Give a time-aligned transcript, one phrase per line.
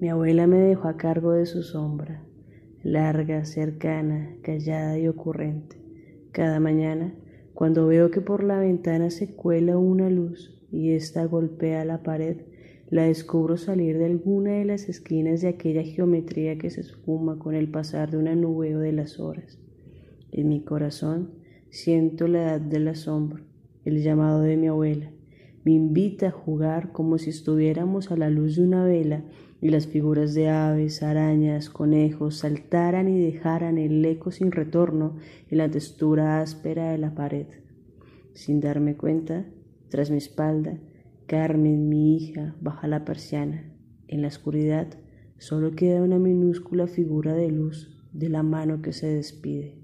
[0.00, 2.24] Mi abuela me dejó a cargo de su sombra,
[2.82, 5.76] larga, cercana, callada y ocurrente.
[6.32, 7.14] Cada mañana,
[7.52, 12.38] cuando veo que por la ventana se cuela una luz y ésta golpea la pared,
[12.88, 17.54] la descubro salir de alguna de las esquinas de aquella geometría que se esfuma con
[17.54, 19.58] el pasar de una nube o de las horas.
[20.32, 21.32] En mi corazón
[21.68, 23.44] siento la edad del asombro,
[23.84, 25.12] el llamado de mi abuela.
[25.64, 29.24] Me invita a jugar como si estuviéramos a la luz de una vela
[29.60, 35.16] y las figuras de aves, arañas, conejos saltaran y dejaran el eco sin retorno
[35.48, 37.46] en la textura áspera de la pared.
[38.32, 39.44] Sin darme cuenta,
[39.90, 40.78] tras mi espalda,
[41.26, 43.70] Carmen, mi hija, baja la persiana.
[44.08, 44.88] En la oscuridad
[45.38, 49.78] solo queda una minúscula figura de luz de la mano que se despide.